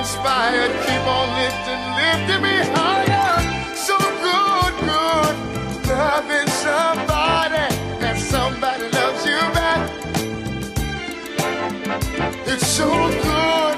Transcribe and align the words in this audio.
inspired. 0.00 0.72
Keep 0.86 1.04
on 1.16 1.28
lifting, 1.40 1.82
lifting 2.00 2.42
me 2.46 2.56
higher. 2.74 3.36
So 3.86 3.96
good, 4.26 4.74
good. 4.88 5.34
Loving 5.88 6.50
somebody 6.66 7.66
and 8.06 8.18
somebody 8.18 8.86
loves 8.98 9.22
you 9.26 9.40
back. 9.58 9.80
It's 12.46 12.66
so 12.66 12.88
good. 13.24 13.69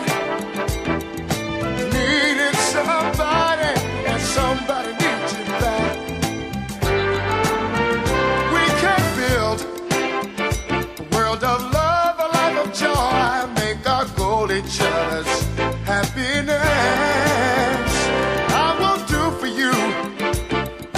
happiness. 16.15 17.93
I 18.53 18.77
will 18.81 19.01
do 19.07 19.23
for 19.39 19.47
you 19.47 19.73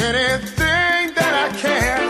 anything 0.03 1.15
that 1.15 1.35
I 1.45 1.49
can. 1.57 2.03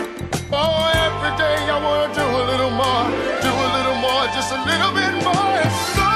Oh, 0.51 0.89
every 1.05 1.33
day 1.37 1.69
I 1.69 1.77
want 1.83 2.13
to 2.13 2.19
do 2.19 2.25
a 2.25 2.45
little 2.51 2.71
more, 2.71 3.05
do 3.41 3.51
a 3.51 3.69
little 3.77 3.99
more, 4.01 4.25
just 4.33 4.51
a 4.51 4.59
little 4.65 4.91
bit 4.91 5.13
more. 5.23 5.53
It's 5.65 5.81
so 5.93 6.11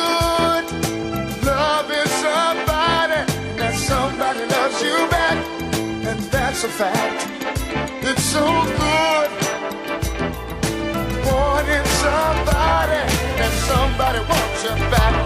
good. 0.00 0.64
Love 1.44 1.90
is 1.90 2.10
somebody 2.22 3.20
that 3.58 3.74
somebody 3.74 4.46
loves 4.46 4.82
you 4.82 4.96
back, 5.08 5.36
and 6.06 6.20
that's 6.30 6.64
a 6.64 6.68
fact. 6.68 7.26
It's 8.02 8.22
so 8.22 8.44
good. 8.78 9.30
Wanting 11.26 11.86
somebody 12.02 13.16
somebody 13.66 14.20
wants 14.20 14.62
you 14.62 14.70
back. 14.90 15.25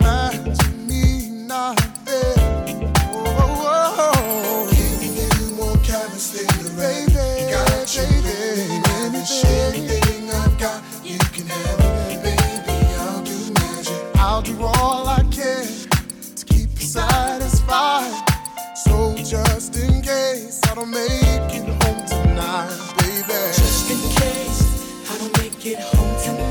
in 20.01 20.07
case 20.07 20.59
I 20.63 20.75
don't 20.75 20.89
make 20.89 21.09
it 21.09 21.83
home 21.83 22.05
tonight, 22.07 22.93
baby. 22.97 23.39
Just 23.53 23.91
in 23.91 23.99
case 24.17 25.11
I 25.11 25.17
don't 25.19 25.37
make 25.37 25.65
it 25.65 25.79
home 25.79 26.23
tonight. 26.23 26.50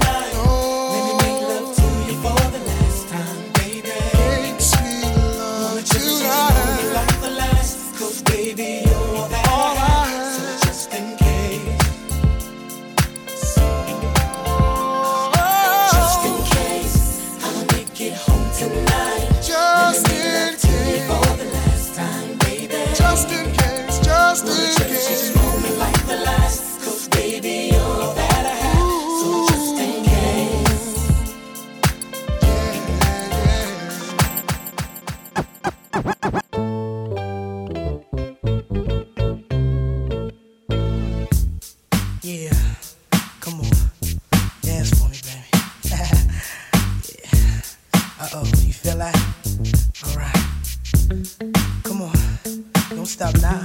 Come 51.10 52.02
on, 52.02 52.12
don't 52.90 53.04
stop 53.04 53.34
now. 53.42 53.64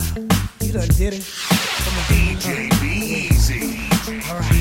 You 0.61 0.73
done 0.73 0.87
did 0.97 1.13
it. 1.13 1.23
Come 1.51 1.93
on. 1.95 2.03
DJ 2.09 2.81
Be 2.81 2.87
Easy. 3.29 3.87
All 4.27 4.39
right. 4.39 4.54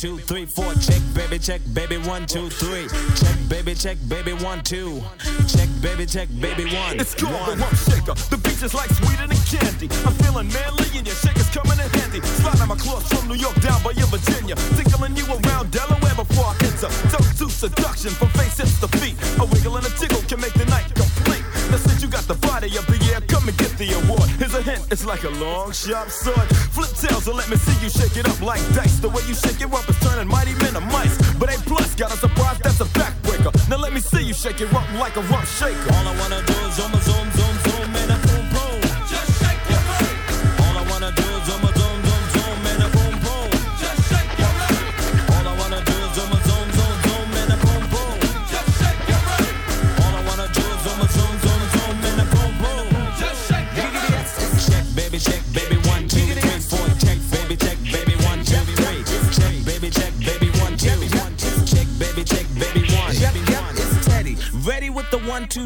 Two, 0.00 0.16
three, 0.16 0.46
four. 0.46 0.72
Check, 0.80 1.02
baby, 1.12 1.38
check, 1.38 1.60
baby, 1.74 1.98
one, 1.98 2.24
two, 2.24 2.48
three. 2.48 2.88
Check, 3.20 3.36
baby, 3.50 3.74
check, 3.74 3.98
baby, 4.08 4.32
one, 4.32 4.64
two. 4.64 5.02
Check, 5.46 5.68
baby, 5.82 6.06
check, 6.06 6.26
baby, 6.40 6.64
one. 6.72 6.98
It's 6.98 7.14
called 7.14 7.36
one. 7.36 7.58
the 7.58 7.64
rump 7.64 7.76
shaker. 7.76 8.16
The 8.32 8.40
beach 8.40 8.62
is 8.64 8.72
like 8.72 8.88
sweeter 8.96 9.28
than 9.28 9.36
candy. 9.44 9.92
I'm 10.08 10.16
feeling 10.24 10.48
manly 10.56 10.88
and 10.96 11.04
your 11.04 11.16
shaker's 11.20 11.52
coming 11.52 11.76
in 11.76 11.90
handy. 12.00 12.24
Sliding 12.40 12.68
my 12.72 12.80
clothes 12.80 13.12
from 13.12 13.28
New 13.28 13.36
York 13.36 13.60
down 13.60 13.76
by 13.84 13.92
your 13.92 14.08
Virginia. 14.08 14.56
Tickling 14.72 15.20
you 15.20 15.28
around 15.28 15.68
Delaware 15.68 16.16
before 16.16 16.48
I 16.48 16.56
enter. 16.64 16.88
Don't 17.12 17.36
do 17.36 17.52
seduction 17.52 18.08
from 18.16 18.32
face 18.40 18.56
hips 18.56 18.80
to 18.80 18.88
feet. 19.04 19.20
A 19.36 19.44
wiggle 19.52 19.76
and 19.76 19.84
a 19.84 19.92
tickle 20.00 20.24
can 20.24 20.40
make 20.40 20.56
the 20.56 20.64
it's 24.90 25.04
like 25.04 25.24
a 25.24 25.30
long, 25.30 25.72
sharp 25.72 26.10
sword. 26.10 26.48
Flip 26.74 26.90
tails 26.90 27.26
and 27.28 27.36
let 27.36 27.48
me 27.48 27.56
see 27.56 27.76
you 27.82 27.90
shake 27.90 28.16
it 28.16 28.28
up 28.28 28.40
like 28.40 28.60
dice. 28.74 28.98
The 28.98 29.08
way 29.08 29.22
you 29.26 29.34
shake 29.34 29.60
it 29.60 29.72
up 29.72 29.88
is 29.88 29.98
turning 30.00 30.28
mighty 30.28 30.54
men 30.54 30.74
to 30.74 30.80
mice. 30.80 31.16
But 31.34 31.54
A 31.54 31.58
plus 31.62 31.94
got 31.94 32.12
a 32.12 32.16
surprise, 32.16 32.58
that's 32.58 32.80
a 32.80 32.88
backbreaker. 32.98 33.52
Now 33.68 33.76
let 33.76 33.92
me 33.92 34.00
see 34.00 34.22
you 34.22 34.34
shake 34.34 34.60
it 34.60 34.72
up 34.74 34.86
like 34.94 35.16
a 35.16 35.22
rump 35.22 35.46
shaker. 35.46 35.92
All 35.94 36.08
I 36.08 36.14
wanna 36.18 36.42
do 36.44 36.54
is 36.66 36.74
zoom, 36.74 36.92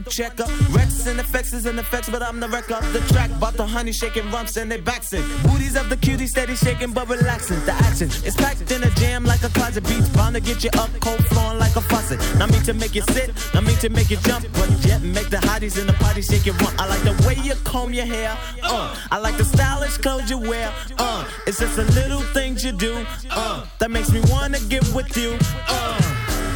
one 0.05 0.13
checker. 0.13 0.45
Wreckx-N-Effects 0.73 1.53
is 1.53 1.67
in 1.67 1.79
effects, 1.79 2.09
but 2.09 2.23
I'm 2.23 2.41
the 2.41 2.49
wreck 2.49 2.71
of 2.71 2.93
the 2.93 3.01
track. 3.13 3.31
About 3.31 3.55
the 3.55 3.67
honey 3.67 3.93
shaking 3.93 4.31
rumps 4.31 4.57
and 4.57 4.71
they 4.71 4.81
backs. 4.81 5.11
Booties 5.43 5.77
of 5.77 5.89
the 5.89 5.97
cutie 5.97 6.27
steady 6.27 6.55
shaking 6.55 6.93
but 6.93 7.09
relaxing. 7.09 7.61
The 7.65 7.73
action 7.73 8.09
is 8.25 8.35
packed 8.37 8.71
in 8.71 8.83
a 8.83 8.91
jam 8.91 9.25
like 9.25 9.43
a 9.43 9.49
closet 9.49 9.85
beats. 9.85 10.09
Bound 10.11 10.35
to 10.35 10.41
get 10.41 10.63
you 10.65 10.71
up 10.79 10.91
cold 11.01 11.25
flowing 11.27 11.59
like 11.59 11.77
a 11.77 11.81
faucet. 11.81 12.21
Not 12.39 12.51
mean 12.51 12.63
to 12.63 12.75
make 12.75 12.95
you 12.95 13.03
sit, 13.03 13.33
not 13.55 13.65
mean 13.65 13.77
to 13.79 13.89
make 13.89 14.11
you 14.11 14.17
jump, 14.19 14.47
but 14.53 14.71
yet 14.87 15.03
make 15.03 15.31
the 15.31 15.39
hotties 15.39 15.79
in 15.81 15.87
the 15.87 15.93
party 15.95 16.23
shake 16.23 16.47
it 16.47 16.61
run. 16.61 16.75
I 16.79 16.87
like 16.87 17.03
the 17.03 17.15
way 17.27 17.37
you 17.43 17.55
comb 17.65 17.93
your 17.93 18.07
hair, 18.07 18.37
uh. 18.63 18.97
I 19.11 19.19
like 19.19 19.37
the 19.37 19.45
stylish 19.45 19.99
clothes 19.99 20.31
you 20.31 20.39
wear, 20.39 20.73
uh. 20.99 21.25
It's 21.47 21.59
just 21.59 21.77
the 21.77 21.85
little 22.01 22.21
things 22.21 22.65
you 22.65 22.73
do, 22.73 23.05
uh. 23.31 23.67
That 23.79 23.91
makes 23.91 24.11
me 24.11 24.21
wanna 24.29 24.61
get 24.69 24.87
with 24.95 25.17
you, 25.17 25.37
uh. 25.69 26.01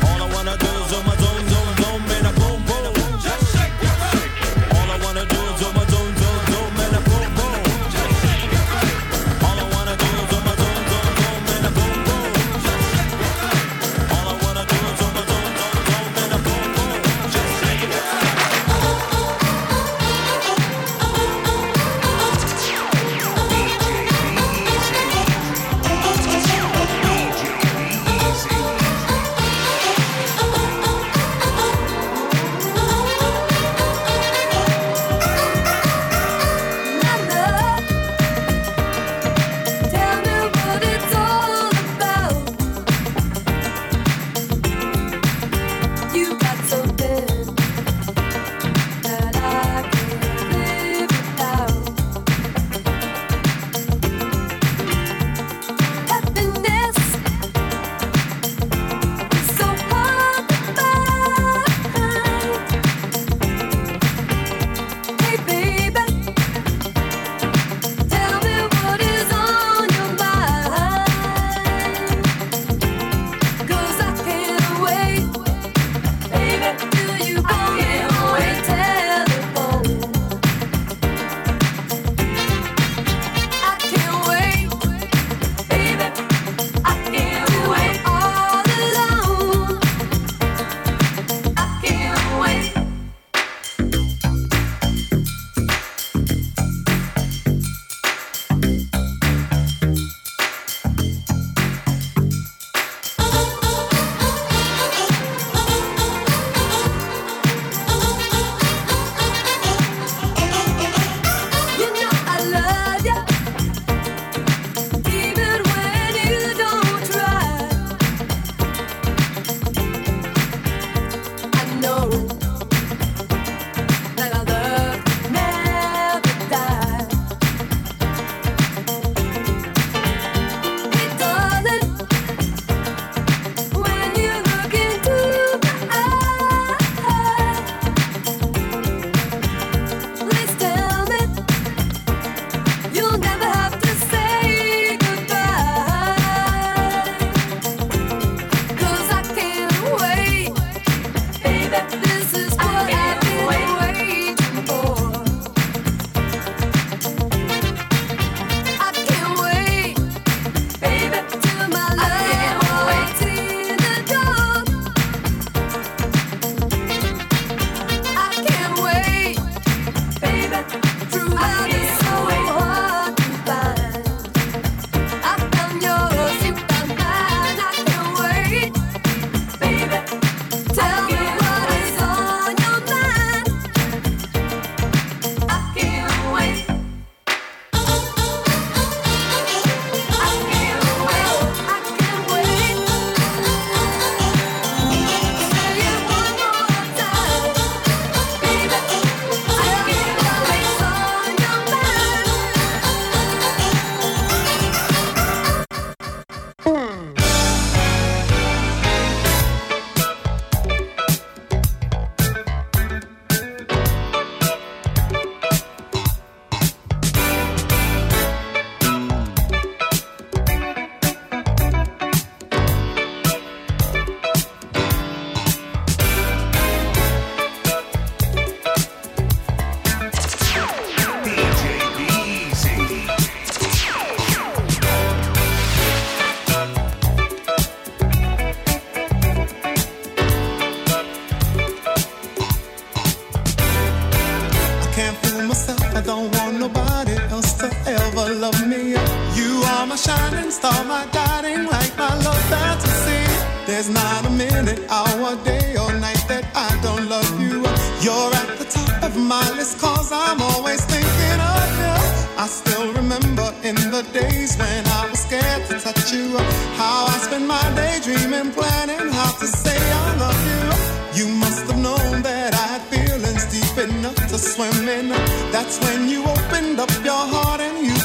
All 0.06 0.22
I 0.22 0.34
wanna 0.34 0.56
do 0.56 0.66
is 0.66 0.92
on 0.94 1.06
my 1.06 1.16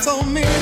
told 0.04 0.28
me 0.28 0.53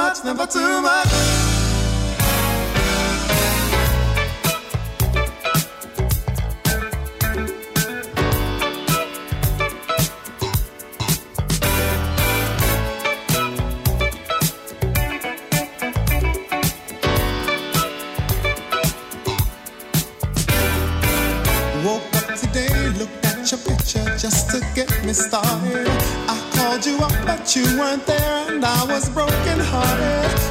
much, 0.00 0.24
never 0.24 0.46
too 0.46 0.80
much. 0.80 1.59